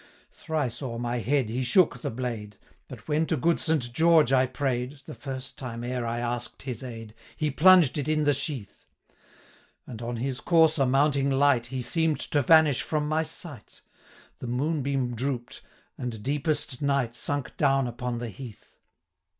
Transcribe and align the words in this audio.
440 0.31 0.31
Thrice 0.71 0.81
o'er 0.81 0.97
my 0.97 1.17
head 1.19 1.49
he 1.49 1.61
shook 1.61 1.99
the 2.01 2.09
blade; 2.09 2.57
But 2.87 3.07
when 3.07 3.27
to 3.27 3.37
good 3.37 3.59
Saint 3.59 3.93
George 3.93 4.33
I 4.33 4.47
pray'd, 4.47 4.99
(The 5.05 5.13
first 5.13 5.59
time 5.59 5.83
e'er 5.85 6.07
I 6.07 6.17
ask'd 6.17 6.63
his 6.63 6.81
aid), 6.83 7.13
He 7.37 7.51
plunged 7.51 7.99
it 7.99 8.07
in 8.07 8.23
the 8.23 8.33
sheath; 8.33 8.85
And, 9.85 10.01
on 10.01 10.17
his 10.17 10.39
courser 10.39 10.87
mounting 10.87 11.29
light, 11.29 11.67
445 11.67 11.77
He 11.77 11.81
seem'd 11.83 12.19
to 12.31 12.41
vanish 12.41 12.81
from 12.81 13.07
my 13.07 13.21
sight: 13.21 13.81
The 14.39 14.47
moonbeam 14.47 15.15
droop'd, 15.15 15.61
and 15.99 16.23
deepest 16.23 16.81
night 16.81 17.13
Sunk 17.13 17.55
down 17.55 17.85
upon 17.85 18.17
the 18.17 18.29
heath. 18.29 18.77